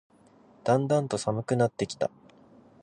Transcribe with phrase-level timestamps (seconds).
[0.63, 2.09] だんだんと寒くなってきた